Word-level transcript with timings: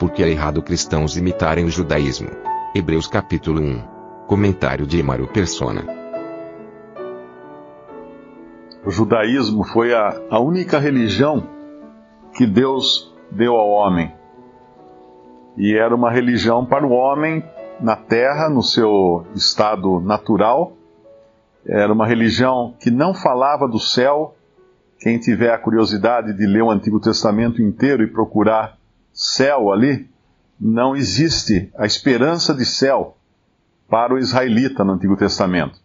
Porque 0.00 0.22
é 0.22 0.30
errado 0.30 0.62
cristãos 0.62 1.18
imitarem 1.18 1.66
o 1.66 1.68
judaísmo. 1.68 2.30
Hebreus 2.74 3.06
capítulo 3.06 3.60
1. 3.60 3.82
Comentário 4.26 4.86
de 4.86 4.98
Emaro 4.98 5.28
Persona. 5.28 5.84
O 8.82 8.90
judaísmo 8.90 9.62
foi 9.62 9.92
a, 9.92 10.18
a 10.30 10.40
única 10.40 10.78
religião 10.78 11.46
que 12.32 12.46
Deus 12.46 13.14
deu 13.30 13.54
ao 13.56 13.68
homem. 13.68 14.10
E 15.58 15.76
era 15.76 15.94
uma 15.94 16.10
religião 16.10 16.64
para 16.64 16.86
o 16.86 16.92
homem 16.92 17.44
na 17.78 17.94
terra, 17.94 18.48
no 18.48 18.62
seu 18.62 19.26
estado 19.34 20.00
natural. 20.00 20.72
Era 21.66 21.92
uma 21.92 22.06
religião 22.06 22.74
que 22.80 22.90
não 22.90 23.12
falava 23.12 23.68
do 23.68 23.78
céu. 23.78 24.34
Quem 24.98 25.18
tiver 25.18 25.52
a 25.52 25.58
curiosidade 25.58 26.32
de 26.32 26.46
ler 26.46 26.62
o 26.62 26.70
Antigo 26.70 26.98
Testamento 26.98 27.60
inteiro 27.60 28.02
e 28.02 28.06
procurar 28.06 28.79
céu 29.12 29.72
ali, 29.72 30.08
não 30.60 30.94
existe 30.94 31.70
a 31.76 31.86
esperança 31.86 32.54
de 32.54 32.64
céu 32.64 33.16
para 33.88 34.14
o 34.14 34.18
israelita 34.18 34.84
no 34.84 34.92
Antigo 34.92 35.16
Testamento. 35.16 35.78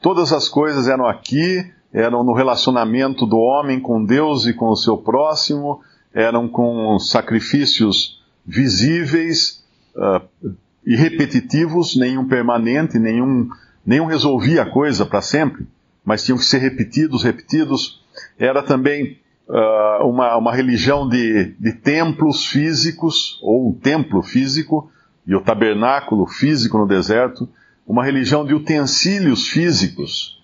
Todas 0.00 0.32
as 0.32 0.48
coisas 0.48 0.88
eram 0.88 1.06
aqui, 1.06 1.64
eram 1.92 2.22
no 2.22 2.34
relacionamento 2.34 3.26
do 3.26 3.38
homem 3.38 3.80
com 3.80 4.04
Deus 4.04 4.46
e 4.46 4.52
com 4.52 4.68
o 4.70 4.76
seu 4.76 4.98
próximo, 4.98 5.80
eram 6.12 6.48
com 6.48 6.98
sacrifícios 6.98 8.22
visíveis 8.44 9.64
uh, 9.96 10.54
e 10.84 10.96
repetitivos, 10.96 11.96
nenhum 11.96 12.26
permanente, 12.26 12.98
nenhum, 12.98 13.48
nenhum 13.86 14.06
resolvia 14.06 14.62
a 14.62 14.70
coisa 14.70 15.06
para 15.06 15.22
sempre, 15.22 15.66
mas 16.04 16.24
tinham 16.24 16.38
que 16.38 16.44
ser 16.44 16.58
repetidos, 16.58 17.22
repetidos. 17.22 18.02
Era 18.38 18.62
também 18.62 19.18
uh, 19.48 20.06
uma, 20.06 20.36
uma 20.36 20.54
religião 20.54 21.08
de, 21.08 21.54
de 21.58 21.72
templos 21.72 22.46
físicos, 22.46 23.38
ou 23.42 23.68
um 23.68 23.72
templo 23.72 24.22
físico, 24.22 24.90
e 25.26 25.34
o 25.34 25.40
tabernáculo 25.40 26.26
físico 26.26 26.78
no 26.78 26.86
deserto, 26.86 27.48
uma 27.86 28.04
religião 28.04 28.44
de 28.44 28.54
utensílios 28.54 29.48
físicos. 29.48 30.42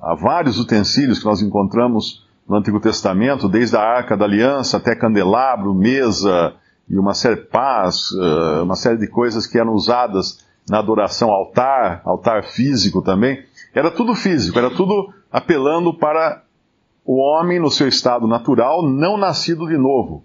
Há 0.00 0.14
vários 0.14 0.58
utensílios 0.58 1.18
que 1.18 1.24
nós 1.24 1.40
encontramos 1.40 2.24
no 2.48 2.56
Antigo 2.56 2.78
Testamento, 2.78 3.48
desde 3.48 3.76
a 3.76 3.80
Arca 3.80 4.16
da 4.16 4.24
Aliança 4.24 4.76
até 4.76 4.94
candelabro, 4.94 5.74
mesa 5.74 6.54
e 6.88 6.98
uma 6.98 7.14
série 7.14 7.36
de 7.36 7.42
uh, 7.42 8.62
uma 8.62 8.76
série 8.76 8.98
de 8.98 9.06
coisas 9.06 9.46
que 9.46 9.58
eram 9.58 9.72
usadas 9.72 10.44
na 10.68 10.78
adoração 10.78 11.30
altar, 11.30 12.02
altar 12.04 12.44
físico 12.44 13.02
também. 13.02 13.42
Era 13.74 13.90
tudo 13.90 14.14
físico, 14.14 14.58
era 14.58 14.70
tudo 14.70 15.12
apelando 15.32 15.94
para 15.94 16.42
o 17.04 17.16
homem 17.16 17.60
no 17.60 17.70
seu 17.70 17.86
estado 17.86 18.26
natural, 18.26 18.82
não 18.82 19.16
nascido 19.16 19.66
de 19.66 19.76
novo. 19.76 20.24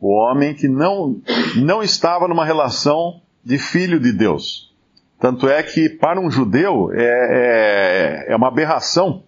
O 0.00 0.08
homem 0.12 0.54
que 0.54 0.68
não, 0.68 1.20
não 1.56 1.82
estava 1.82 2.28
numa 2.28 2.44
relação 2.44 3.20
de 3.44 3.58
filho 3.58 3.98
de 3.98 4.12
Deus. 4.12 4.74
Tanto 5.18 5.48
é 5.48 5.62
que, 5.62 5.88
para 5.88 6.20
um 6.20 6.30
judeu, 6.30 6.90
é, 6.92 8.26
é, 8.28 8.32
é 8.32 8.36
uma 8.36 8.48
aberração 8.48 9.24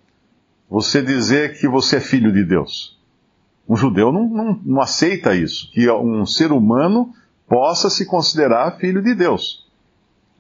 você 0.69 1.02
dizer 1.02 1.58
que 1.58 1.69
você 1.69 1.97
é 1.97 2.00
filho 2.00 2.32
de 2.32 2.44
Deus. 2.44 2.98
Um 3.69 3.76
judeu 3.76 4.10
não, 4.10 4.28
não, 4.28 4.60
não 4.64 4.81
aceita 4.81 5.34
isso, 5.34 5.70
que 5.72 5.91
um 5.91 6.25
ser 6.25 6.50
humano 6.50 7.12
possa 7.47 7.91
se 7.91 8.06
considerar 8.06 8.78
filho 8.78 9.02
de 9.02 9.14
Deus. 9.14 9.66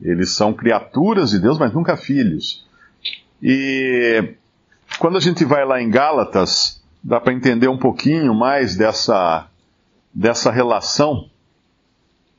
Eles 0.00 0.34
são 0.34 0.54
criaturas 0.54 1.30
de 1.30 1.38
Deus, 1.38 1.58
mas 1.58 1.72
nunca 1.72 1.96
filhos. 1.96 2.66
E 3.42 4.34
quando 5.02 5.16
a 5.16 5.20
gente 5.20 5.44
vai 5.44 5.64
lá 5.64 5.82
em 5.82 5.90
Gálatas, 5.90 6.80
dá 7.02 7.20
para 7.20 7.32
entender 7.32 7.66
um 7.66 7.76
pouquinho 7.76 8.32
mais 8.32 8.76
dessa, 8.76 9.48
dessa 10.14 10.48
relação 10.48 11.28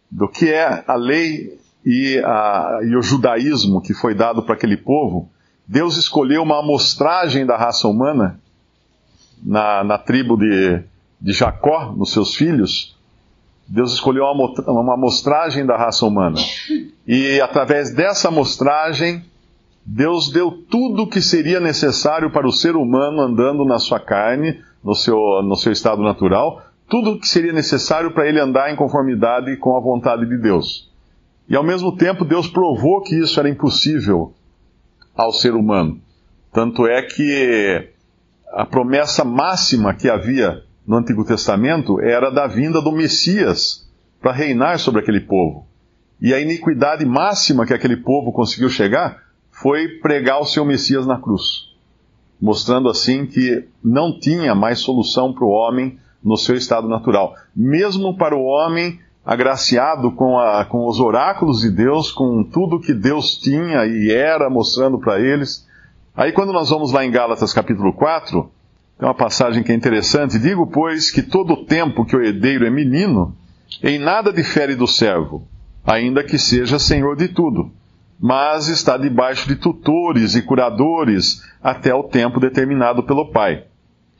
do 0.09 0.29
que 0.29 0.49
é 0.49 0.81
a 0.87 0.95
lei 0.95 1.59
e, 1.85 2.19
a, 2.23 2.79
e 2.83 2.95
o 2.95 3.01
judaísmo 3.01 3.81
que 3.81 3.93
foi 3.93 4.15
dado 4.15 4.43
para 4.43 4.55
aquele 4.55 4.77
povo. 4.77 5.29
Deus 5.67 5.97
escolheu 5.97 6.41
uma 6.41 6.59
amostragem 6.59 7.45
da 7.45 7.57
raça 7.57 7.85
humana 7.85 8.39
na, 9.43 9.83
na 9.83 9.97
tribo 9.97 10.37
de, 10.37 10.81
de 11.19 11.33
Jacó, 11.33 11.91
nos 11.91 12.13
seus 12.13 12.33
filhos. 12.33 12.97
Deus 13.67 13.91
escolheu 13.91 14.23
uma, 14.23 14.71
uma 14.71 14.93
amostragem 14.93 15.65
da 15.65 15.75
raça 15.75 16.05
humana. 16.05 16.37
E 17.05 17.41
através 17.41 17.93
dessa 17.93 18.29
amostragem, 18.29 19.21
Deus 19.85 20.31
deu 20.31 20.51
tudo 20.51 21.03
o 21.03 21.07
que 21.07 21.21
seria 21.21 21.59
necessário 21.59 22.31
para 22.31 22.47
o 22.47 22.51
ser 22.51 22.75
humano 22.75 23.21
andando 23.21 23.65
na 23.65 23.79
sua 23.79 23.99
carne, 23.99 24.61
no 24.83 24.95
seu, 24.95 25.17
no 25.43 25.55
seu 25.55 25.71
estado 25.71 26.01
natural, 26.01 26.61
tudo 26.89 27.11
o 27.11 27.19
que 27.19 27.27
seria 27.27 27.51
necessário 27.51 28.13
para 28.13 28.27
ele 28.27 28.39
andar 28.39 28.71
em 28.71 28.75
conformidade 28.75 29.57
com 29.57 29.75
a 29.75 29.81
vontade 29.81 30.25
de 30.25 30.37
Deus. 30.37 30.91
E 31.49 31.55
ao 31.55 31.63
mesmo 31.63 31.95
tempo, 31.95 32.23
Deus 32.23 32.47
provou 32.47 33.01
que 33.01 33.15
isso 33.15 33.39
era 33.39 33.49
impossível 33.49 34.33
ao 35.15 35.33
ser 35.33 35.53
humano. 35.53 35.99
Tanto 36.51 36.87
é 36.87 37.01
que 37.01 37.89
a 38.53 38.65
promessa 38.65 39.25
máxima 39.25 39.93
que 39.93 40.09
havia 40.09 40.63
no 40.87 40.97
Antigo 40.97 41.25
Testamento 41.25 41.99
era 41.99 42.29
da 42.29 42.47
vinda 42.47 42.81
do 42.81 42.91
Messias 42.91 43.89
para 44.21 44.31
reinar 44.31 44.79
sobre 44.79 45.01
aquele 45.01 45.19
povo. 45.19 45.67
E 46.21 46.33
a 46.33 46.39
iniquidade 46.39 47.05
máxima 47.05 47.65
que 47.65 47.73
aquele 47.73 47.97
povo 47.97 48.31
conseguiu 48.31 48.69
chegar 48.69 49.21
foi 49.53 49.87
pregar 49.99 50.41
o 50.41 50.45
seu 50.45 50.65
Messias 50.65 51.05
na 51.05 51.17
cruz, 51.17 51.69
mostrando 52.41 52.89
assim 52.89 53.25
que 53.25 53.65
não 53.83 54.19
tinha 54.19 54.55
mais 54.55 54.79
solução 54.79 55.31
para 55.31 55.45
o 55.45 55.51
homem 55.51 55.99
no 56.23 56.35
seu 56.35 56.55
estado 56.55 56.87
natural. 56.87 57.35
Mesmo 57.55 58.17
para 58.17 58.35
o 58.35 58.43
homem 58.43 58.99
agraciado 59.23 60.11
com, 60.11 60.39
a, 60.39 60.65
com 60.65 60.87
os 60.87 60.99
oráculos 60.99 61.61
de 61.61 61.69
Deus, 61.69 62.11
com 62.11 62.43
tudo 62.43 62.79
que 62.79 62.93
Deus 62.93 63.37
tinha 63.37 63.85
e 63.85 64.11
era 64.11 64.49
mostrando 64.49 64.97
para 64.97 65.19
eles. 65.19 65.67
Aí 66.15 66.31
quando 66.31 66.51
nós 66.51 66.69
vamos 66.69 66.91
lá 66.91 67.05
em 67.05 67.11
Gálatas 67.11 67.53
capítulo 67.53 67.93
4, 67.93 68.51
tem 68.97 69.07
uma 69.07 69.13
passagem 69.13 69.63
que 69.63 69.71
é 69.71 69.75
interessante. 69.75 70.39
Digo, 70.39 70.65
pois, 70.65 71.11
que 71.11 71.21
todo 71.21 71.53
o 71.53 71.65
tempo 71.65 72.05
que 72.05 72.15
o 72.15 72.23
herdeiro 72.23 72.65
é 72.65 72.71
menino, 72.71 73.35
em 73.83 73.99
nada 73.99 74.33
difere 74.33 74.75
do 74.75 74.87
servo, 74.87 75.47
ainda 75.85 76.23
que 76.23 76.39
seja 76.39 76.79
senhor 76.79 77.15
de 77.15 77.27
tudo 77.27 77.71
mas 78.23 78.69
está 78.69 78.95
debaixo 78.95 79.49
de 79.49 79.57
tutores 79.57 80.33
e 80.33 80.41
curadores 80.41 81.43
até 81.61 81.93
o 81.93 82.03
tempo 82.03 82.39
determinado 82.39 83.03
pelo 83.03 83.33
Pai. 83.33 83.65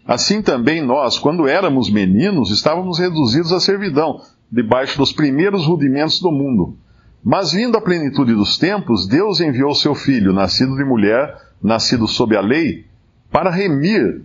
Assim 0.05 0.41
também 0.41 0.85
nós, 0.85 1.17
quando 1.17 1.47
éramos 1.47 1.89
meninos, 1.89 2.51
estávamos 2.51 2.99
reduzidos 2.99 3.53
à 3.53 3.61
servidão, 3.61 4.19
debaixo 4.51 4.97
dos 4.97 5.13
primeiros 5.13 5.65
rudimentos 5.65 6.19
do 6.19 6.33
mundo. 6.33 6.77
Mas 7.23 7.53
vindo 7.53 7.77
a 7.77 7.81
plenitude 7.81 8.33
dos 8.33 8.57
tempos, 8.57 9.07
Deus 9.07 9.39
enviou 9.39 9.73
seu 9.73 9.95
Filho, 9.95 10.33
nascido 10.33 10.75
de 10.75 10.83
mulher, 10.83 11.37
nascido 11.63 12.05
sob 12.05 12.35
a 12.35 12.41
lei, 12.41 12.85
para 13.31 13.49
remir 13.49 14.21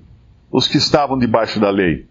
os 0.50 0.66
que 0.66 0.78
estavam 0.78 1.16
debaixo 1.16 1.60
da 1.60 1.70
lei, 1.70 2.04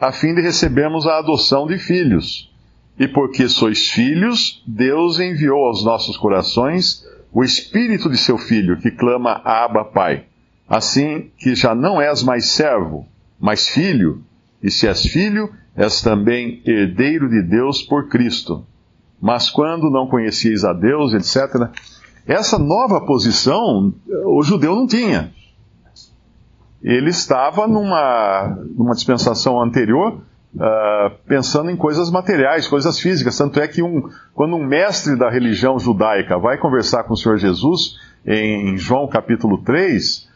a 0.00 0.10
fim 0.10 0.34
de 0.34 0.40
recebermos 0.40 1.06
a 1.06 1.18
adoção 1.18 1.68
de 1.68 1.78
filhos. 1.78 2.52
E 2.98 3.06
porque 3.06 3.48
sois 3.48 3.90
filhos, 3.90 4.60
Deus 4.66 5.20
enviou 5.20 5.66
aos 5.66 5.84
nossos 5.84 6.16
corações 6.16 7.06
o 7.32 7.42
espírito 7.42 8.10
de 8.10 8.18
seu 8.18 8.36
filho, 8.36 8.78
que 8.78 8.90
clama 8.90 9.40
Abba, 9.44 9.84
Pai. 9.84 10.26
Assim 10.68 11.30
que 11.38 11.54
já 11.54 11.74
não 11.74 12.00
és 12.00 12.22
mais 12.22 12.50
servo, 12.50 13.06
mas 13.40 13.68
filho, 13.68 14.22
e 14.62 14.70
se 14.70 14.86
és 14.86 15.02
filho, 15.02 15.52
és 15.74 16.02
também 16.02 16.62
herdeiro 16.64 17.28
de 17.28 17.42
Deus 17.42 17.82
por 17.82 18.08
Cristo. 18.08 18.66
Mas 19.20 19.48
quando 19.50 19.90
não 19.90 20.06
conhecieis 20.06 20.64
a 20.64 20.72
Deus, 20.72 21.12
etc., 21.14 21.70
essa 22.26 22.58
nova 22.58 23.00
posição 23.00 23.92
o 24.26 24.42
judeu 24.42 24.74
não 24.74 24.86
tinha. 24.86 25.32
Ele 26.82 27.10
estava 27.10 27.66
numa, 27.66 28.58
numa 28.76 28.94
dispensação 28.94 29.60
anterior 29.60 30.22
uh, 30.54 31.14
pensando 31.26 31.70
em 31.70 31.76
coisas 31.76 32.10
materiais, 32.10 32.68
coisas 32.68 32.98
físicas. 32.98 33.36
Tanto 33.36 33.60
é 33.60 33.68
que 33.68 33.82
um, 33.82 34.08
quando 34.34 34.56
um 34.56 34.64
mestre 34.64 35.16
da 35.16 35.30
religião 35.30 35.78
judaica 35.78 36.38
vai 36.38 36.58
conversar 36.58 37.04
com 37.04 37.14
o 37.14 37.16
Senhor 37.16 37.38
Jesus, 37.38 37.98
em 38.26 38.76
João 38.76 39.08
capítulo 39.08 39.58
3, 39.58 40.30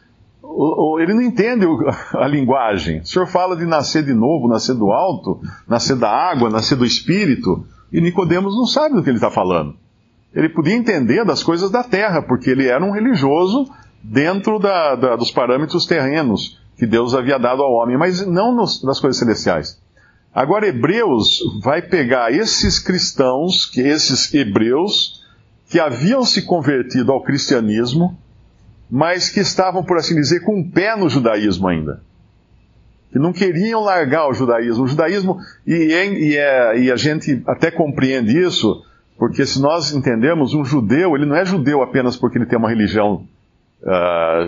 ele 1.00 1.14
não 1.14 1.22
entende 1.22 1.66
a 2.14 2.26
linguagem. 2.26 3.00
O 3.00 3.06
senhor 3.06 3.26
fala 3.26 3.56
de 3.56 3.64
nascer 3.64 4.04
de 4.04 4.14
novo, 4.14 4.48
nascer 4.48 4.74
do 4.74 4.90
alto, 4.90 5.40
nascer 5.68 5.96
da 5.96 6.10
água, 6.10 6.50
nascer 6.50 6.76
do 6.76 6.84
espírito, 6.84 7.64
e 7.92 8.00
Nicodemos 8.00 8.56
não 8.56 8.66
sabe 8.66 8.94
do 8.94 9.02
que 9.02 9.10
ele 9.10 9.18
está 9.18 9.30
falando. 9.30 9.74
Ele 10.34 10.48
podia 10.48 10.74
entender 10.74 11.24
das 11.24 11.42
coisas 11.42 11.70
da 11.70 11.82
terra, 11.82 12.20
porque 12.22 12.50
ele 12.50 12.66
era 12.66 12.84
um 12.84 12.90
religioso 12.90 13.64
dentro 14.02 14.58
da, 14.58 14.94
da, 14.94 15.16
dos 15.16 15.30
parâmetros 15.30 15.86
terrenos 15.86 16.60
que 16.76 16.86
Deus 16.86 17.14
havia 17.14 17.38
dado 17.38 17.62
ao 17.62 17.72
homem, 17.72 17.96
mas 17.96 18.26
não 18.26 18.54
nos, 18.54 18.80
coisas 19.00 19.16
celestiais. 19.16 19.80
Agora, 20.36 20.68
Hebreus 20.68 21.40
vai 21.62 21.80
pegar 21.80 22.30
esses 22.30 22.78
cristãos, 22.78 23.64
que 23.64 23.80
esses 23.80 24.34
hebreus, 24.34 25.24
que 25.66 25.80
haviam 25.80 26.26
se 26.26 26.42
convertido 26.42 27.10
ao 27.10 27.22
cristianismo, 27.22 28.18
mas 28.90 29.30
que 29.30 29.40
estavam, 29.40 29.82
por 29.82 29.96
assim 29.96 30.14
dizer, 30.14 30.40
com 30.40 30.58
um 30.58 30.70
pé 30.70 30.94
no 30.94 31.08
judaísmo 31.08 31.66
ainda. 31.68 32.02
Que 33.10 33.18
não 33.18 33.32
queriam 33.32 33.80
largar 33.80 34.28
o 34.28 34.34
judaísmo. 34.34 34.84
O 34.84 34.86
judaísmo, 34.86 35.38
e, 35.66 35.72
e, 35.72 36.36
é, 36.36 36.80
e 36.80 36.92
a 36.92 36.96
gente 36.96 37.42
até 37.46 37.70
compreende 37.70 38.38
isso, 38.38 38.84
porque 39.16 39.46
se 39.46 39.58
nós 39.58 39.90
entendemos, 39.90 40.52
um 40.52 40.66
judeu, 40.66 41.16
ele 41.16 41.24
não 41.24 41.34
é 41.36 41.46
judeu 41.46 41.80
apenas 41.82 42.14
porque 42.14 42.36
ele 42.36 42.44
tem 42.44 42.58
uma 42.58 42.68
religião 42.68 43.26
uh, 43.80 44.46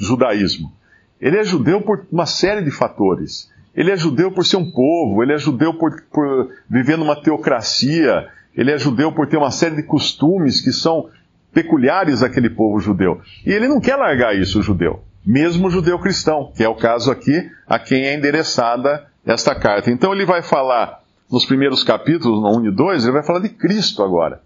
judaísmo. 0.00 0.72
Ele 1.20 1.38
é 1.38 1.44
judeu 1.44 1.80
por 1.80 2.08
uma 2.10 2.26
série 2.26 2.64
de 2.64 2.72
fatores. 2.72 3.52
Ele 3.74 3.90
é 3.90 3.96
judeu 3.96 4.30
por 4.30 4.44
ser 4.44 4.56
um 4.56 4.70
povo, 4.70 5.22
ele 5.22 5.32
é 5.32 5.38
judeu 5.38 5.74
por, 5.74 6.02
por 6.12 6.50
viver 6.68 6.98
numa 6.98 7.16
teocracia, 7.16 8.28
ele 8.54 8.70
é 8.70 8.78
judeu 8.78 9.12
por 9.12 9.26
ter 9.26 9.38
uma 9.38 9.50
série 9.50 9.76
de 9.76 9.82
costumes 9.82 10.60
que 10.60 10.72
são 10.72 11.08
peculiares 11.52 12.22
àquele 12.22 12.50
povo 12.50 12.80
judeu. 12.80 13.20
E 13.46 13.50
ele 13.50 13.68
não 13.68 13.80
quer 13.80 13.96
largar 13.96 14.36
isso, 14.36 14.60
o 14.60 14.62
judeu. 14.62 15.02
Mesmo 15.24 15.68
o 15.68 15.70
judeu 15.70 15.98
cristão, 15.98 16.52
que 16.54 16.64
é 16.64 16.68
o 16.68 16.74
caso 16.74 17.10
aqui, 17.10 17.50
a 17.66 17.78
quem 17.78 18.04
é 18.04 18.14
endereçada 18.14 19.06
esta 19.24 19.54
carta. 19.54 19.90
Então 19.90 20.12
ele 20.12 20.26
vai 20.26 20.42
falar, 20.42 21.02
nos 21.30 21.46
primeiros 21.46 21.84
capítulos, 21.84 22.42
no 22.42 22.58
1 22.60 22.66
e 22.66 22.70
2, 22.70 23.04
ele 23.04 23.12
vai 23.12 23.22
falar 23.22 23.38
de 23.38 23.48
Cristo 23.48 24.02
agora. 24.02 24.42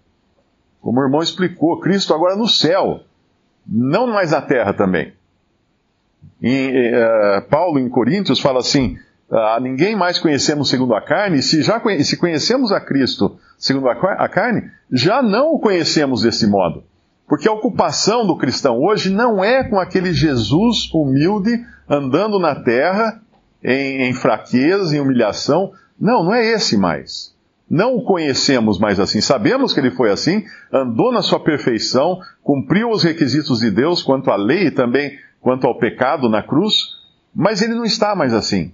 Como 0.81 0.99
o 0.99 1.03
irmão 1.03 1.21
explicou, 1.21 1.79
Cristo 1.79 2.13
agora 2.13 2.35
no 2.35 2.47
céu, 2.47 3.01
não 3.67 4.07
mais 4.07 4.31
na 4.31 4.41
terra 4.41 4.73
também. 4.73 5.13
E, 6.41 6.91
uh, 6.93 7.41
Paulo 7.49 7.79
em 7.79 7.89
Coríntios 7.89 8.39
fala 8.39 8.59
assim: 8.59 8.97
a 9.29 9.59
ninguém 9.59 9.95
mais 9.95 10.19
conhecemos 10.19 10.69
segundo 10.69 10.93
a 10.95 11.01
carne, 11.01 11.41
se 11.41 11.61
já 11.61 11.81
se 12.03 12.17
conhecemos 12.17 12.71
a 12.71 12.79
Cristo 12.79 13.37
segundo 13.57 13.89
a 13.89 14.29
carne, 14.29 14.69
já 14.91 15.21
não 15.21 15.53
o 15.53 15.59
conhecemos 15.59 16.21
desse 16.21 16.47
modo. 16.47 16.83
Porque 17.27 17.47
a 17.47 17.51
ocupação 17.51 18.25
do 18.25 18.37
cristão 18.37 18.81
hoje 18.81 19.09
não 19.09 19.43
é 19.43 19.63
com 19.63 19.79
aquele 19.79 20.13
Jesus 20.13 20.89
humilde 20.93 21.61
andando 21.89 22.39
na 22.39 22.55
terra 22.55 23.21
em, 23.61 24.03
em 24.03 24.13
fraqueza, 24.13 24.95
em 24.95 25.01
humilhação. 25.01 25.73
Não, 25.99 26.23
não 26.23 26.33
é 26.33 26.45
esse 26.45 26.77
mais. 26.77 27.35
Não 27.69 27.97
o 27.97 28.03
conhecemos 28.03 28.79
mais 28.79 28.97
assim. 28.97 29.19
Sabemos 29.19 29.73
que 29.73 29.81
ele 29.81 29.91
foi 29.91 30.09
assim, 30.09 30.45
andou 30.71 31.11
na 31.11 31.21
sua 31.21 31.39
perfeição, 31.39 32.17
cumpriu 32.41 32.89
os 32.89 33.03
requisitos 33.03 33.59
de 33.59 33.69
Deus 33.69 34.01
quanto 34.01 34.31
à 34.31 34.37
lei 34.37 34.67
e 34.67 34.71
também 34.71 35.19
quanto 35.41 35.67
ao 35.67 35.77
pecado 35.77 36.29
na 36.29 36.41
cruz, 36.41 36.75
mas 37.35 37.61
ele 37.61 37.75
não 37.75 37.83
está 37.83 38.15
mais 38.15 38.33
assim. 38.33 38.71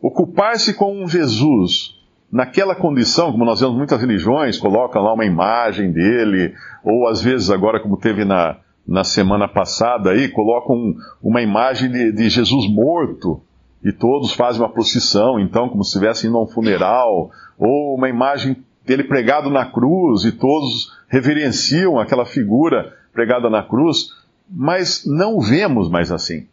Ocupar-se 0.00 0.74
com 0.74 1.06
Jesus 1.06 1.96
naquela 2.30 2.74
condição, 2.74 3.32
como 3.32 3.44
nós 3.44 3.60
vemos 3.60 3.76
muitas 3.76 4.00
religiões, 4.00 4.58
colocam 4.58 5.02
lá 5.02 5.14
uma 5.14 5.24
imagem 5.24 5.90
dele, 5.90 6.54
ou 6.84 7.08
às 7.08 7.22
vezes 7.22 7.50
agora, 7.50 7.80
como 7.80 7.96
teve 7.96 8.24
na, 8.24 8.56
na 8.86 9.04
semana 9.04 9.48
passada 9.48 10.10
aí, 10.10 10.28
colocam 10.28 10.94
uma 11.22 11.40
imagem 11.40 11.90
de, 11.90 12.12
de 12.12 12.28
Jesus 12.28 12.70
morto, 12.70 13.40
e 13.82 13.92
todos 13.92 14.32
fazem 14.32 14.60
uma 14.60 14.68
procissão, 14.68 15.38
então, 15.38 15.68
como 15.68 15.84
se 15.84 15.90
estivessem 15.90 16.28
indo 16.28 16.38
a 16.38 16.42
um 16.42 16.46
funeral, 16.46 17.30
ou 17.58 17.94
uma 17.94 18.08
imagem 18.08 18.56
dele 18.84 19.04
pregado 19.04 19.48
na 19.48 19.64
cruz, 19.64 20.24
e 20.24 20.32
todos 20.32 20.92
reverenciam 21.08 21.98
aquela 21.98 22.26
figura 22.26 22.92
pregada 23.12 23.48
na 23.48 23.62
cruz, 23.62 24.08
mas 24.50 25.04
não 25.06 25.40
vemos 25.40 25.88
mais 25.88 26.10
assim. 26.12 26.46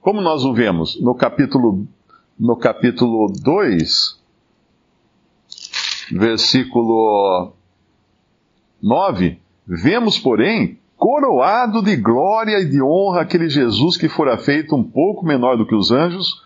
Como 0.00 0.20
nós 0.20 0.44
o 0.44 0.52
vemos? 0.52 1.00
No 1.00 1.14
capítulo 1.14 1.86
no 2.38 2.56
capítulo 2.56 3.32
2, 3.42 4.20
versículo 6.10 7.52
9, 8.82 9.38
vemos, 9.66 10.18
porém, 10.18 10.78
coroado 10.96 11.82
de 11.82 11.96
glória 11.96 12.58
e 12.60 12.68
de 12.68 12.82
honra 12.82 13.22
aquele 13.22 13.48
Jesus 13.48 13.96
que 13.96 14.08
fora 14.08 14.38
feito 14.38 14.74
um 14.74 14.84
pouco 14.84 15.24
menor 15.24 15.56
do 15.56 15.66
que 15.66 15.74
os 15.74 15.90
anjos, 15.90 16.42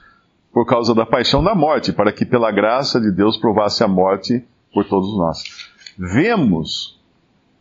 por 0.53 0.65
causa 0.65 0.95
da 0.95 1.05
paixão 1.05 1.45
da 1.45 1.55
morte, 1.55 1.93
para 1.93 2.13
que 2.13 2.25
pela 2.25 2.51
graça 2.51 3.01
de 3.01 3.11
Deus 3.11 3.37
provasse 3.37 3.85
a 3.85 3.89
morte 3.89 4.43
por 4.73 4.85
todos 4.85 5.17
nós. 5.17 5.43
Vemos, 5.99 6.99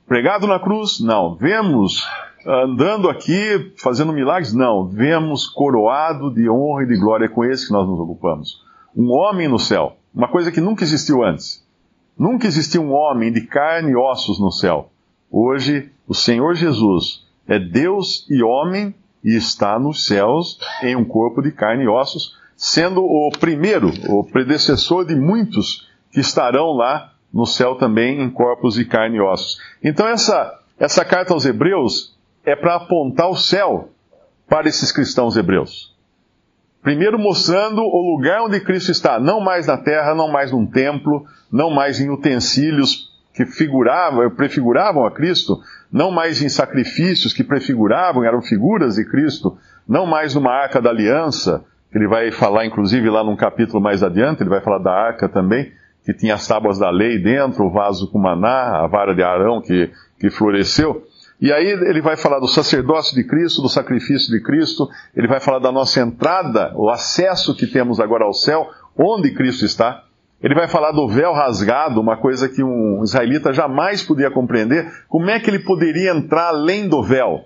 pregado 0.08 0.48
na 0.48 0.60
cruz? 0.60 1.00
Não. 1.00 1.36
Vemos 1.36 2.06
andando 2.46 3.10
aqui, 3.10 3.74
fazendo 3.78 4.14
milagres? 4.14 4.54
Não. 4.54 4.88
Vemos 4.88 5.48
coroado 5.48 6.34
de 6.34 6.50
honra 6.50 6.84
e 6.84 6.88
de 6.88 6.98
glória 6.98 7.28
com 7.28 7.44
esse 7.44 7.68
que 7.68 7.74
nós 7.74 7.88
nos 7.88 8.00
ocupamos. 8.00 8.64
Um 8.96 9.12
homem 9.12 9.48
no 9.48 9.60
céu. 9.60 9.98
Uma 10.14 10.28
coisa 10.28 10.52
que 10.52 10.62
nunca 10.62 10.84
existiu 10.84 11.24
antes. 11.24 11.66
Nunca 12.18 12.48
existiu 12.48 12.82
um 12.82 12.94
homem 12.94 13.32
de 13.32 13.42
carne 13.42 13.92
e 13.92 13.96
ossos 13.96 14.40
no 14.40 14.52
céu. 14.52 14.90
Hoje, 15.30 15.92
o 16.08 16.14
Senhor 16.14 16.56
Jesus 16.56 17.26
é 17.48 17.60
Deus 17.60 18.26
e 18.30 18.42
homem 18.42 18.96
e 19.24 19.36
está 19.36 19.78
nos 19.78 20.06
céus 20.06 20.60
em 20.82 20.96
um 20.96 21.04
corpo 21.04 21.42
de 21.42 21.52
carne 21.52 21.84
e 21.84 21.88
ossos, 21.88 22.38
sendo 22.56 23.04
o 23.04 23.30
primeiro, 23.38 23.92
o 24.08 24.24
predecessor 24.24 25.06
de 25.06 25.16
muitos 25.16 25.90
que 26.12 26.22
estarão 26.22 26.74
lá 26.74 27.12
no 27.34 27.46
céu 27.46 27.76
também 27.76 28.22
em 28.22 28.30
corpos 28.30 28.76
de 28.76 28.86
carne 28.86 29.18
e 29.18 29.22
ossos. 29.22 29.60
Então, 29.84 30.08
essa, 30.08 30.58
essa 30.80 31.04
carta 31.04 31.34
aos 31.34 31.46
Hebreus 31.46 32.15
é 32.46 32.56
para 32.56 32.76
apontar 32.76 33.30
o 33.30 33.36
céu 33.36 33.90
para 34.48 34.68
esses 34.68 34.92
cristãos 34.92 35.36
hebreus. 35.36 35.96
Primeiro 36.82 37.18
mostrando 37.18 37.82
o 37.82 38.16
lugar 38.16 38.44
onde 38.44 38.60
Cristo 38.60 38.92
está, 38.92 39.20
não 39.20 39.42
mais 39.42 39.66
na 39.66 39.76
terra, 39.76 40.14
não 40.14 40.32
mais 40.32 40.52
num 40.52 40.68
templo, 40.68 41.26
não 41.52 41.72
mais 41.72 42.00
em 42.00 42.12
utensílios 42.12 43.12
que 43.34 43.46
figuravam, 43.46 44.30
prefiguravam 44.30 45.04
a 45.04 45.12
Cristo, 45.12 45.60
não 45.92 46.12
mais 46.12 46.42
em 46.44 46.48
sacrifícios 46.48 47.34
que 47.34 47.44
prefiguravam, 47.44 48.24
eram 48.24 48.42
figuras 48.42 48.96
de 48.96 49.06
Cristo, 49.06 49.58
não 49.88 50.06
mais 50.06 50.36
numa 50.36 50.52
arca 50.52 50.80
da 50.80 50.92
aliança, 50.92 51.66
que 51.92 51.98
ele 51.98 52.08
vai 52.08 52.32
falar 52.32 52.66
inclusive 52.66 53.10
lá 53.10 53.24
num 53.24 53.36
capítulo 53.36 53.82
mais 53.82 54.04
adiante, 54.04 54.44
ele 54.44 54.50
vai 54.50 54.62
falar 54.62 54.78
da 54.78 54.92
arca 54.92 55.28
também, 55.28 55.72
que 56.06 56.14
tinha 56.14 56.36
as 56.36 56.48
tábuas 56.48 56.78
da 56.78 56.92
lei 56.92 57.18
dentro, 57.18 57.66
o 57.66 57.72
vaso 57.72 58.12
com 58.12 58.20
maná, 58.20 58.84
a 58.84 58.88
vara 58.88 59.16
de 59.16 59.24
Arão 59.24 59.60
que, 59.60 59.92
que 60.20 60.30
floresceu. 60.30 61.04
E 61.40 61.52
aí 61.52 61.68
ele 61.68 62.02
vai 62.02 62.16
falar 62.16 62.40
do 62.40 62.48
sacerdócio 62.48 63.14
de 63.14 63.24
Cristo, 63.24 63.62
do 63.62 63.70
sacrifício 63.70 64.32
de 64.32 64.42
Cristo, 64.42 64.90
ele 65.16 65.28
vai 65.28 65.40
falar 65.40 65.60
da 65.60 65.72
nossa 65.72 66.00
entrada, 66.00 66.74
o 66.76 66.90
acesso 66.90 67.56
que 67.56 67.68
temos 67.68 68.00
agora 68.00 68.24
ao 68.24 68.34
céu, 68.34 68.70
onde 68.98 69.34
Cristo 69.34 69.66
está. 69.66 70.04
Ele 70.42 70.56
vai 70.56 70.68
falar 70.68 70.92
do 70.92 71.08
véu 71.08 71.34
rasgado, 71.34 72.00
uma 72.00 72.18
coisa 72.18 72.48
que 72.48 72.64
um 72.64 73.04
israelita 73.04 73.52
jamais 73.52 74.02
podia 74.04 74.32
compreender. 74.32 74.90
Como 75.10 75.30
é 75.30 75.40
que 75.40 75.50
ele 75.50 75.60
poderia 75.60 76.12
entrar 76.12 76.50
além 76.50 76.88
do 76.88 77.04
véu? 77.04 77.46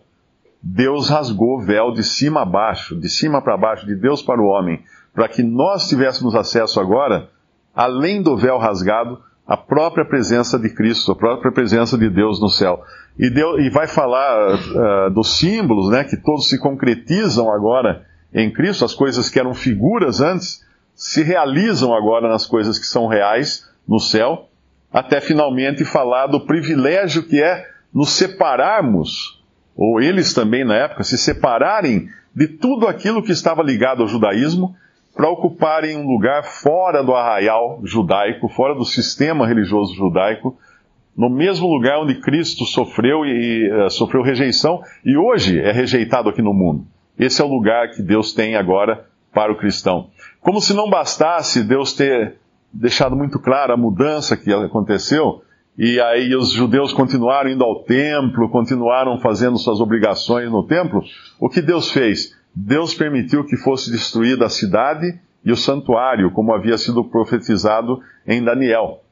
Deus 0.62 1.10
rasgou 1.10 1.58
o 1.58 1.62
véu 1.62 1.93
de 1.93 2.03
cima 2.03 2.41
a 2.41 2.46
baixo, 2.46 2.96
de 2.96 3.10
cima 3.10 3.41
para 3.41 3.58
baixo, 3.58 3.86
de 3.86 3.96
Deus 3.96 4.22
para 4.22 4.41
o 4.41 4.46
homem, 4.46 4.84
para 5.13 5.27
que 5.27 5.41
nós 5.41 5.88
tivéssemos 5.88 6.36
acesso 6.36 6.79
agora, 6.79 7.29
além 7.74 8.22
do 8.22 8.36
véu 8.36 8.58
rasgado, 8.58 9.19
à 9.50 9.58
própria 9.58 10.06
presença 10.06 10.60
de 10.60 10.70
Cristo, 10.70 11.12
a 11.12 11.15
própria 11.15 11.51
presença 11.51 11.98
de 11.98 12.08
Deus 12.08 12.39
no 12.39 12.50
céu. 12.50 12.84
E, 13.18 13.32
Deus, 13.32 13.60
e 13.60 13.70
vai 13.72 13.88
falar 13.88 14.53
uh, 14.53 15.10
dos 15.10 15.39
símbolos, 15.39 15.89
né, 15.89 16.03
que 16.03 16.15
todos 16.15 16.48
se 16.48 16.60
concretizam 16.60 17.51
agora 17.51 18.06
em 18.32 18.53
Cristo, 18.53 18.86
as 18.86 18.94
coisas 18.94 19.27
que 19.27 19.39
eram 19.39 19.56
figuras 19.56 20.22
antes, 20.22 20.63
se 20.94 21.24
realizam 21.24 21.96
agora 21.96 22.29
nas 22.29 22.46
coisas 22.46 22.77
que 22.77 22.86
são 22.86 23.08
reais 23.08 23.68
no 23.88 24.00
céu, 24.00 24.50
até 24.94 25.20
finalmente 25.20 25.84
falar 25.84 26.27
do 26.27 26.46
privilégio 26.46 27.24
que 27.24 27.41
é 27.41 27.65
nos 27.91 28.12
separarmos, 28.12 29.44
ou 29.75 30.00
eles 30.00 30.32
também 30.32 30.63
na 30.63 30.75
época, 30.75 31.03
se 31.03 31.18
separarem 31.18 32.08
de 32.36 32.48
tudo 32.48 32.88
aquilo 32.88 33.24
que 33.24 33.32
estava 33.32 33.63
ligado 33.63 34.03
ao 34.03 34.08
judaísmo, 34.08 34.75
para 35.16 35.30
ocuparem 35.30 35.98
um 35.98 36.08
lugar 36.08 36.44
fora 36.44 37.04
do 37.04 37.13
arraial 37.13 37.80
judaico, 37.84 38.48
fora 38.48 38.75
do 38.75 38.86
sistema 38.86 39.48
religioso 39.48 39.94
judaico, 39.96 40.58
no 41.16 41.30
mesmo 41.30 41.68
lugar 41.68 42.00
onde 42.00 42.22
Cristo 42.22 42.66
sofreu 42.66 43.25
e 43.25 43.70
uh, 43.70 43.89
sofreu 43.89 44.22
rejeição 44.22 44.82
e 45.06 45.18
hoje 45.18 45.60
é 45.60 45.72
rejeitado 45.72 46.30
aqui 46.30 46.42
no 46.42 46.54
mundo. 46.54 46.86
Esse 47.18 47.42
é 47.42 47.46
o 47.46 47.50
lugar 47.50 47.89
que 47.89 48.01
Deus 48.01 48.34
tem 48.34 48.56
agora 48.56 49.06
para 49.34 49.51
o 49.51 49.58
cristão. 49.58 50.10
Como 50.39 50.62
se 50.62 50.74
não 50.74 50.89
bastasse 50.89 51.63
Deus 51.63 51.94
ter 51.94 52.36
deixado 52.72 53.16
muito 53.16 53.39
clara 53.39 53.74
a 53.74 53.78
mudança 53.78 54.38
que 54.38 54.54
aconteceu, 54.54 55.42
e 55.78 56.00
aí 56.00 56.36
os 56.36 56.51
judeus 56.51 56.94
continuaram 56.94 57.50
indo 57.50 57.63
ao 57.63 57.84
templo, 57.84 58.50
continuaram 58.50 59.20
fazendo 59.20 59.58
suas 59.58 59.80
obrigações 59.80 60.50
no 60.51 60.63
templo, 60.63 61.01
o 61.39 61.50
que 61.50 61.62
Deus 61.62 61.92
fez? 61.92 62.38
Deus 62.53 62.94
permitiu 62.94 63.46
que 63.46 63.56
fosse 63.58 63.91
destruída 63.91 64.46
a 64.46 64.50
cidade 64.50 65.20
e 65.44 65.51
o 65.51 65.56
santuário, 65.56 66.32
como 66.32 66.53
havia 66.53 66.77
sido 66.77 67.03
profetizado 67.03 68.01
em 68.27 68.44
Daniel, 68.44 69.03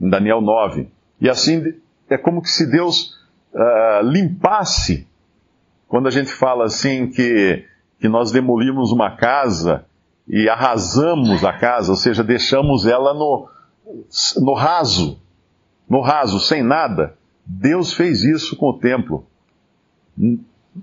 em 0.00 0.08
Daniel 0.08 0.40
9. 0.40 0.88
E 1.20 1.28
assim 1.28 1.74
é 2.08 2.16
como 2.16 2.44
se 2.44 2.70
Deus 2.70 3.16
uh, 3.52 4.02
limpasse, 4.02 5.06
quando 5.88 6.08
a 6.08 6.10
gente 6.10 6.32
fala 6.32 6.64
assim 6.64 7.08
que, 7.08 7.64
que 8.00 8.08
nós 8.08 8.32
demolimos 8.32 8.90
uma 8.90 9.16
casa 9.16 9.84
e 10.26 10.48
arrasamos 10.48 11.44
a 11.44 11.52
casa, 11.52 11.92
ou 11.92 11.96
seja, 11.96 12.24
deixamos 12.24 12.86
ela 12.86 13.12
no, 13.12 13.48
no 14.40 14.54
raso, 14.54 15.20
no 15.88 16.00
raso, 16.00 16.40
sem 16.40 16.62
nada. 16.62 17.16
Deus 17.44 17.92
fez 17.92 18.22
isso 18.22 18.56
com 18.56 18.70
o 18.70 18.78
templo. 18.78 19.26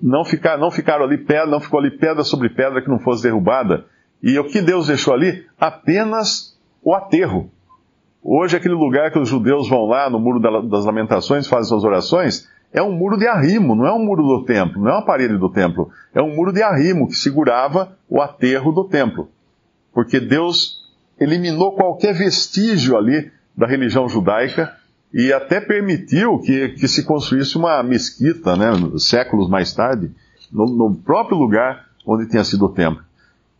Não, 0.02 0.24
ficar, 0.24 0.58
não 0.58 0.70
ficaram 0.70 1.06
ali 1.06 1.18
pedra, 1.18 1.48
não 1.48 1.60
ficou 1.60 1.80
ali 1.80 1.92
pedra 1.92 2.24
sobre 2.24 2.50
pedra 2.50 2.82
que 2.82 2.90
não 2.90 3.00
fosse 3.00 3.24
derrubada. 3.24 3.86
E 4.22 4.38
o 4.38 4.46
que 4.46 4.62
Deus 4.62 4.88
deixou 4.88 5.14
ali? 5.14 5.46
Apenas 5.60 6.58
o 6.84 6.94
aterro. 6.94 7.50
Hoje, 8.24 8.56
aquele 8.56 8.76
lugar 8.76 9.12
que 9.12 9.18
os 9.18 9.28
judeus 9.28 9.68
vão 9.68 9.86
lá, 9.86 10.10
no 10.10 10.20
Muro 10.20 10.40
das 10.70 10.86
Lamentações, 10.86 11.48
fazem 11.48 11.70
suas 11.70 11.84
orações, 11.84 12.48
é 12.74 12.82
um 12.82 12.92
muro 12.92 13.18
de 13.18 13.28
arrimo, 13.28 13.76
não 13.76 13.86
é 13.86 13.92
um 13.92 14.04
muro 14.04 14.24
do 14.24 14.46
templo, 14.46 14.82
não 14.82 14.92
é 14.92 14.94
uma 14.94 15.06
parede 15.06 15.38
do 15.38 15.50
templo. 15.50 15.90
É 16.14 16.22
um 16.22 16.34
muro 16.34 16.54
de 16.54 16.62
arrimo 16.62 17.08
que 17.08 17.16
segurava 17.16 17.98
o 18.08 18.22
aterro 18.22 18.72
do 18.72 18.86
templo. 18.86 19.30
Porque 19.94 20.20
Deus 20.20 20.90
eliminou 21.20 21.74
qualquer 21.74 22.14
vestígio 22.14 22.98
ali 22.98 23.30
da 23.58 23.68
religião 23.68 24.08
judaica 24.08 24.74
e 25.14 25.34
até 25.34 25.60
permitiu 25.60 26.40
que, 26.40 26.70
que 26.70 26.88
se 26.88 27.04
construísse 27.04 27.58
uma 27.58 27.84
mesquita, 27.84 28.56
né, 28.56 28.72
séculos 28.98 29.50
mais 29.50 29.74
tarde, 29.74 30.12
no, 30.52 30.66
no 30.66 30.96
próprio 30.96 31.38
lugar 31.38 31.86
onde 32.06 32.28
tinha 32.28 32.44
sido 32.44 32.66
o 32.66 32.70
templo. 32.70 33.04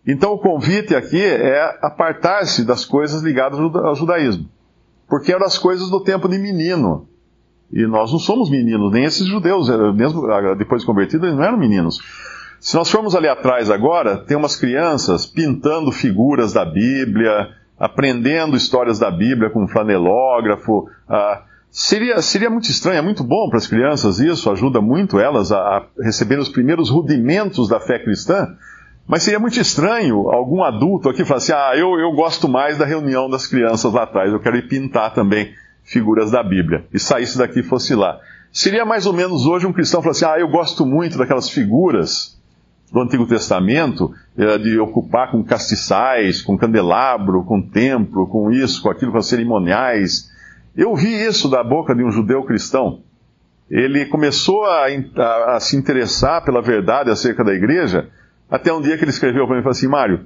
Então 0.06 0.34
o 0.34 0.40
convite 0.40 0.96
aqui 0.96 1.22
é 1.22 1.78
apartar-se 1.82 2.64
das 2.64 2.86
coisas 2.86 3.22
ligadas 3.22 3.60
ao 3.60 3.96
judaísmo. 3.96 4.50
Porque 5.08 5.32
eram 5.32 5.46
as 5.46 5.58
coisas 5.58 5.90
do 5.90 6.00
tempo 6.00 6.28
de 6.28 6.40
menino. 6.40 7.08
E 7.72 7.86
nós 7.86 8.12
não 8.12 8.20
somos 8.20 8.50
meninos, 8.50 8.92
nem 8.92 9.06
esses 9.06 9.26
judeus, 9.28 9.70
eh, 9.70 9.92
mesmo 9.94 10.26
ah, 10.30 10.56
depois 10.56 10.82
de 10.82 10.86
convertidos, 10.86 11.28
eles 11.28 11.38
não 11.38 11.46
eram 11.46 11.58
meninos. 11.58 12.00
Se 12.60 12.76
nós 12.76 12.90
formos 12.90 13.16
ali 13.16 13.28
atrás 13.28 13.70
agora, 13.70 14.18
tem 14.18 14.36
umas 14.36 14.56
crianças 14.56 15.26
pintando 15.26 15.92
figuras 15.92 16.54
da 16.54 16.66
Bíblia, 16.66 17.50
aprendendo 17.82 18.56
histórias 18.56 19.00
da 19.00 19.10
Bíblia 19.10 19.50
com 19.50 19.64
um 19.64 19.68
flanelógrafo. 19.68 20.88
Ah, 21.10 21.42
seria, 21.72 22.22
seria 22.22 22.48
muito 22.48 22.70
estranho, 22.70 23.00
é 23.00 23.02
muito 23.02 23.24
bom 23.24 23.50
para 23.50 23.58
as 23.58 23.66
crianças 23.66 24.20
isso, 24.20 24.52
ajuda 24.52 24.80
muito 24.80 25.20
elas 25.20 25.52
a, 25.52 25.58
a 25.58 25.86
receber 26.00 26.38
os 26.38 26.48
primeiros 26.48 26.92
rudimentos 26.92 27.68
da 27.68 27.80
fé 27.80 27.98
cristã. 27.98 28.56
Mas 29.08 29.24
seria 29.24 29.40
muito 29.40 29.60
estranho 29.60 30.30
algum 30.30 30.64
adulto 30.64 31.10
aqui 31.10 31.26
falar 31.26 31.40
assim: 31.40 31.54
ah, 31.54 31.72
eu, 31.76 32.00
eu 32.00 32.12
gosto 32.12 32.48
mais 32.48 32.78
da 32.78 32.86
reunião 32.86 33.28
das 33.28 33.48
crianças 33.48 33.92
lá 33.92 34.04
atrás, 34.04 34.32
eu 34.32 34.40
quero 34.40 34.58
ir 34.58 34.68
pintar 34.68 35.16
também 35.16 35.52
figuras 35.84 36.30
da 36.30 36.44
Bíblia. 36.44 36.86
E 36.94 37.00
saísse 37.00 37.36
daqui 37.36 37.62
e 37.62 37.64
fosse 37.64 37.96
lá. 37.96 38.20
Seria 38.52 38.86
mais 38.86 39.08
ou 39.08 39.14
menos 39.14 39.48
hoje 39.48 39.66
um 39.66 39.74
cristão 39.74 40.04
falar 40.04 40.12
assim: 40.12 40.26
ah, 40.26 40.40
eu 40.40 40.50
gosto 40.50 40.86
muito 40.86 41.18
daquelas 41.18 41.50
figuras 41.50 42.40
do 42.92 43.00
Antigo 43.00 43.26
Testamento, 43.26 44.14
eh, 44.38 44.58
de 44.58 44.78
ocupar 44.80 45.32
com 45.32 45.44
castiçais, 45.44 46.42
com 46.42 46.58
candelabro, 46.58 47.44
com 47.44 47.62
templo, 47.62 48.28
com 48.28 48.52
isso, 48.52 48.82
com 48.82 48.90
aquilo, 48.90 49.12
com 49.12 49.22
cerimoniais. 49.22 50.30
Eu 50.76 50.96
vi 50.96 51.10
isso 51.26 51.50
da 51.50 51.64
boca 51.64 51.96
de 51.96 52.04
um 52.04 52.12
judeu 52.12 52.44
cristão. 52.44 53.02
Ele 53.70 54.06
começou 54.06 54.66
a, 54.66 54.88
a, 55.16 55.56
a 55.56 55.60
se 55.62 55.78
interessar 55.78 56.44
pela 56.44 56.62
verdade 56.62 57.10
acerca 57.10 57.44
da 57.44 57.54
igreja 57.54 58.10
até 58.50 58.74
um 58.74 58.82
dia 58.82 58.98
que 58.98 59.04
ele 59.06 59.12
escreveu 59.12 59.46
para 59.46 59.56
mim 59.56 59.62
e 59.62 59.64
falou 59.64 59.72
assim: 59.72 59.88
Mário, 59.88 60.26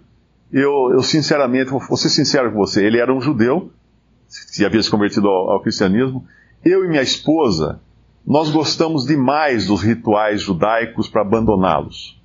eu, 0.52 0.92
eu 0.94 1.04
sinceramente, 1.04 1.70
vou 1.70 1.98
ser 1.98 2.10
sincero 2.10 2.52
com 2.52 2.58
você, 2.58 2.84
ele 2.84 3.00
era 3.00 3.14
um 3.14 3.22
judeu, 3.22 3.72
que 4.56 4.66
havia 4.66 4.82
se 4.82 4.90
convertido 4.90 5.28
ao, 5.28 5.52
ao 5.52 5.62
cristianismo. 5.62 6.26
Eu 6.64 6.84
e 6.84 6.88
minha 6.88 7.04
esposa, 7.04 7.80
nós 8.26 8.50
gostamos 8.50 9.06
demais 9.06 9.68
dos 9.68 9.84
rituais 9.84 10.42
judaicos 10.42 11.08
para 11.08 11.22
abandoná-los. 11.22 12.20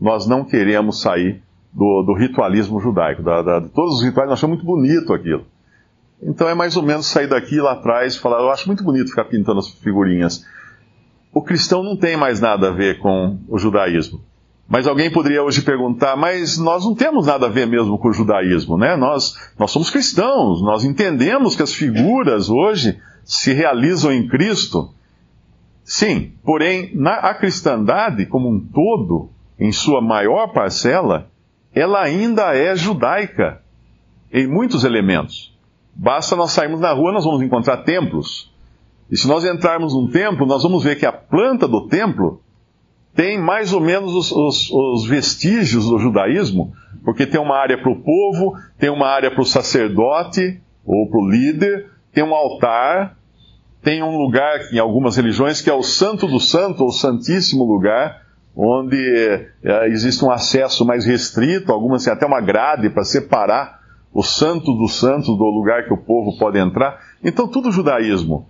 Nós 0.00 0.26
não 0.26 0.44
queremos 0.44 1.00
sair 1.00 1.42
do, 1.72 2.02
do 2.02 2.14
ritualismo 2.14 2.80
judaico. 2.80 3.22
Da, 3.22 3.42
da, 3.42 3.60
de 3.60 3.68
todos 3.68 3.96
os 3.96 4.02
rituais, 4.02 4.28
nós 4.28 4.38
achamos 4.38 4.56
muito 4.56 4.66
bonito 4.66 5.12
aquilo. 5.12 5.44
Então 6.22 6.48
é 6.48 6.54
mais 6.54 6.76
ou 6.76 6.82
menos 6.82 7.06
sair 7.06 7.28
daqui 7.28 7.60
lá 7.60 7.72
atrás 7.72 8.14
e 8.14 8.18
falar: 8.18 8.40
eu 8.40 8.50
acho 8.50 8.66
muito 8.66 8.82
bonito 8.82 9.10
ficar 9.10 9.24
pintando 9.24 9.60
as 9.60 9.68
figurinhas. 9.68 10.44
O 11.32 11.42
cristão 11.42 11.82
não 11.82 11.96
tem 11.96 12.16
mais 12.16 12.40
nada 12.40 12.68
a 12.68 12.72
ver 12.72 12.98
com 12.98 13.38
o 13.48 13.58
judaísmo. 13.58 14.20
Mas 14.68 14.86
alguém 14.86 15.10
poderia 15.10 15.42
hoje 15.42 15.62
perguntar, 15.62 16.14
mas 16.14 16.58
nós 16.58 16.84
não 16.84 16.94
temos 16.94 17.26
nada 17.26 17.46
a 17.46 17.48
ver 17.48 17.66
mesmo 17.66 17.98
com 17.98 18.08
o 18.08 18.12
judaísmo, 18.12 18.76
né? 18.76 18.96
Nós, 18.96 19.34
nós 19.58 19.70
somos 19.70 19.88
cristãos, 19.88 20.60
nós 20.60 20.84
entendemos 20.84 21.56
que 21.56 21.62
as 21.62 21.72
figuras 21.72 22.50
hoje 22.50 23.00
se 23.24 23.54
realizam 23.54 24.12
em 24.12 24.28
Cristo. 24.28 24.90
Sim, 25.82 26.32
porém, 26.44 26.90
na, 26.94 27.14
a 27.14 27.34
cristandade 27.34 28.26
como 28.26 28.50
um 28.50 28.60
todo, 28.60 29.30
em 29.58 29.72
sua 29.72 30.00
maior 30.00 30.48
parcela, 30.48 31.30
ela 31.74 32.02
ainda 32.02 32.54
é 32.54 32.76
judaica 32.76 33.60
em 34.32 34.46
muitos 34.46 34.84
elementos. 34.84 35.56
Basta 35.94 36.36
nós 36.36 36.52
sairmos 36.52 36.80
na 36.80 36.92
rua, 36.92 37.12
nós 37.12 37.24
vamos 37.24 37.42
encontrar 37.42 37.78
templos. 37.78 38.52
E 39.10 39.16
se 39.16 39.26
nós 39.26 39.44
entrarmos 39.44 39.94
num 39.94 40.08
templo, 40.10 40.46
nós 40.46 40.62
vamos 40.62 40.84
ver 40.84 40.96
que 40.96 41.06
a 41.06 41.12
planta 41.12 41.66
do 41.66 41.88
templo 41.88 42.40
tem 43.14 43.40
mais 43.40 43.72
ou 43.72 43.80
menos 43.80 44.14
os, 44.14 44.30
os, 44.30 44.70
os 44.70 45.06
vestígios 45.06 45.88
do 45.88 45.98
judaísmo, 45.98 46.72
porque 47.04 47.26
tem 47.26 47.40
uma 47.40 47.56
área 47.56 47.76
para 47.76 47.90
o 47.90 48.00
povo, 48.00 48.56
tem 48.78 48.90
uma 48.90 49.08
área 49.08 49.30
para 49.30 49.40
o 49.40 49.46
sacerdote 49.46 50.60
ou 50.84 51.08
para 51.08 51.18
o 51.18 51.28
líder, 51.28 51.90
tem 52.12 52.22
um 52.22 52.34
altar, 52.34 53.16
tem 53.82 54.02
um 54.02 54.16
lugar 54.16 54.72
em 54.72 54.78
algumas 54.78 55.16
religiões 55.16 55.60
que 55.60 55.70
é 55.70 55.74
o 55.74 55.82
Santo 55.82 56.26
do 56.26 56.38
Santo, 56.38 56.84
ou 56.84 56.92
Santíssimo 56.92 57.64
Lugar, 57.64 58.22
onde 58.60 58.98
é, 59.62 59.86
existe 59.86 60.24
um 60.24 60.32
acesso 60.32 60.84
mais 60.84 61.06
restrito, 61.06 61.72
algumas 61.72 62.02
têm 62.02 62.12
até 62.12 62.26
uma 62.26 62.40
grade 62.40 62.90
para 62.90 63.04
separar 63.04 63.78
o 64.12 64.24
Santo 64.24 64.72
do 64.74 64.88
Santo 64.88 65.36
do 65.36 65.44
lugar 65.44 65.84
que 65.84 65.92
o 65.92 65.96
povo 65.96 66.36
pode 66.36 66.58
entrar. 66.58 66.98
Então, 67.22 67.46
tudo 67.46 67.70
judaísmo. 67.70 68.48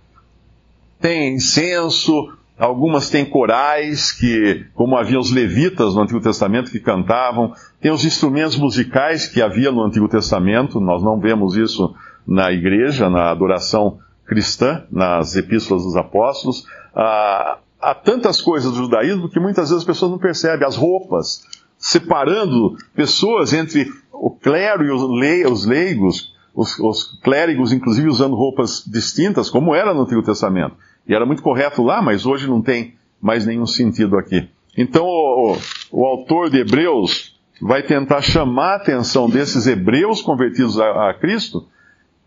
Tem 0.99 1.35
incenso, 1.35 2.27
Algumas 2.59 3.09
têm 3.09 3.23
corais, 3.23 4.11
que, 4.11 4.65
como 4.73 4.97
havia 4.97 5.17
os 5.17 5.31
levitas 5.31 5.95
no 5.95 6.01
Antigo 6.01 6.19
Testamento 6.19 6.69
que 6.69 6.79
cantavam, 6.81 7.53
tem 7.79 7.89
os 7.89 8.03
instrumentos 8.03 8.57
musicais 8.57 9.25
que 9.25 9.41
havia 9.41 9.71
no 9.71 9.81
Antigo 9.81 10.09
Testamento, 10.09 10.81
nós 10.81 11.01
não 11.01 11.17
vemos 11.17 11.55
isso 11.55 11.95
na 12.27 12.51
igreja, 12.51 13.09
na 13.09 13.31
adoração 13.31 13.99
cristã, 14.25 14.83
nas 14.91 15.37
epístolas 15.37 15.83
dos 15.83 15.95
apóstolos. 15.95 16.65
Ah, 16.93 17.59
há 17.81 17.93
tantas 17.93 18.41
coisas 18.41 18.71
do 18.71 18.77
judaísmo 18.77 19.29
que 19.29 19.39
muitas 19.39 19.69
vezes 19.69 19.83
as 19.83 19.87
pessoas 19.87 20.11
não 20.11 20.17
percebem. 20.17 20.67
As 20.67 20.75
roupas, 20.75 21.43
separando 21.77 22.75
pessoas 22.95 23.53
entre 23.53 23.91
o 24.11 24.31
clero 24.31 24.85
e 24.85 24.91
os 24.91 25.65
leigos, 25.65 26.33
os, 26.53 26.77
os 26.79 27.19
clérigos, 27.23 27.71
inclusive, 27.71 28.09
usando 28.09 28.35
roupas 28.35 28.83
distintas, 28.85 29.49
como 29.49 29.73
era 29.73 29.93
no 29.93 30.01
Antigo 30.01 30.23
Testamento. 30.23 30.75
E 31.07 31.13
era 31.15 31.25
muito 31.25 31.41
correto 31.41 31.81
lá, 31.81 32.01
mas 32.01 32.25
hoje 32.25 32.47
não 32.47 32.61
tem 32.61 32.95
mais 33.21 33.45
nenhum 33.45 33.65
sentido 33.65 34.17
aqui. 34.17 34.49
Então 34.77 35.05
o, 35.05 35.53
o, 35.53 35.57
o 35.91 36.05
autor 36.05 36.49
de 36.49 36.59
Hebreus 36.59 37.37
vai 37.61 37.83
tentar 37.83 38.21
chamar 38.21 38.73
a 38.73 38.75
atenção 38.77 39.29
desses 39.29 39.67
hebreus 39.67 40.21
convertidos 40.21 40.79
a, 40.79 41.09
a 41.09 41.13
Cristo 41.13 41.67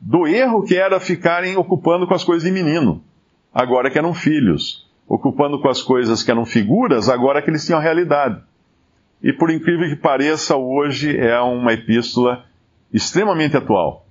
do 0.01 0.27
erro 0.27 0.65
que 0.65 0.75
era 0.75 0.99
ficarem 0.99 1.57
ocupando 1.57 2.07
com 2.07 2.15
as 2.15 2.25
coisas 2.25 2.43
de 2.43 2.51
menino, 2.51 3.03
agora 3.55 3.91
que 3.91 3.97
eram 3.97 4.13
filhos, 4.13 4.85
ocupando 5.09 5.61
com 5.61 5.69
as 5.69 5.83
coisas 5.83 6.23
que 6.23 6.31
eram 6.31 6.45
figuras, 6.45 7.09
agora 7.09 7.43
que 7.43 7.51
eles 7.51 7.65
tinham 7.65 7.81
realidade. 7.81 8.41
E 9.23 9.33
por 9.33 9.51
incrível 9.51 9.89
que 9.89 9.97
pareça, 9.97 10.57
hoje 10.57 11.17
é 11.17 11.39
uma 11.41 11.73
epístola 11.73 12.45
extremamente 12.93 13.57
atual, 13.57 14.07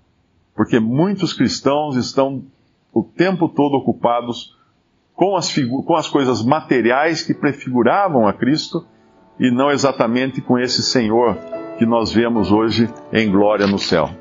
porque 0.55 0.79
muitos 0.79 1.33
cristãos 1.33 1.95
estão 1.95 2.43
o 2.93 3.03
tempo 3.03 3.48
todo 3.50 3.75
ocupados 3.75 4.55
com 5.13 5.36
as, 5.36 5.53
com 5.86 5.95
as 5.95 6.07
coisas 6.07 6.43
materiais 6.43 7.24
que 7.24 7.33
prefiguravam 7.33 8.27
a 8.27 8.33
Cristo 8.33 8.86
e 9.39 9.51
não 9.51 9.69
exatamente 9.69 10.41
com 10.41 10.57
esse 10.57 10.81
Senhor 10.81 11.38
que 11.77 11.86
nós 11.86 12.12
vemos 12.12 12.51
hoje 12.51 12.89
em 13.12 13.31
glória 13.31 13.67
no 13.67 13.79
céu. 13.79 14.20